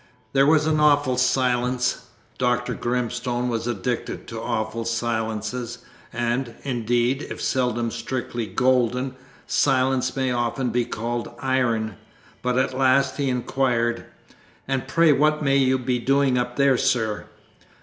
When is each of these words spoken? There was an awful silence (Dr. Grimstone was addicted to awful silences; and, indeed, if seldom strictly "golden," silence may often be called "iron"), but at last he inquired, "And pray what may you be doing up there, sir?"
There 0.33 0.47
was 0.47 0.65
an 0.65 0.79
awful 0.79 1.15
silence 1.15 2.07
(Dr. 2.39 2.73
Grimstone 2.73 3.49
was 3.49 3.67
addicted 3.67 4.25
to 4.29 4.41
awful 4.41 4.83
silences; 4.83 5.77
and, 6.11 6.55
indeed, 6.63 7.27
if 7.29 7.39
seldom 7.39 7.91
strictly 7.91 8.47
"golden," 8.47 9.13
silence 9.45 10.15
may 10.15 10.31
often 10.31 10.71
be 10.71 10.85
called 10.85 11.29
"iron"), 11.39 11.97
but 12.41 12.57
at 12.57 12.73
last 12.75 13.17
he 13.17 13.29
inquired, 13.29 14.05
"And 14.67 14.87
pray 14.87 15.11
what 15.11 15.43
may 15.43 15.57
you 15.57 15.77
be 15.77 15.99
doing 15.99 16.35
up 16.35 16.55
there, 16.55 16.79
sir?" 16.79 17.27